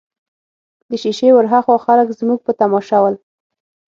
د 0.89 0.91
شېشې 1.01 1.29
ورهاخوا 1.33 1.75
خلک 1.85 2.07
زموږ 2.19 2.39
په 2.43 2.51
تماشه 2.59 2.97
ول. 3.01 3.15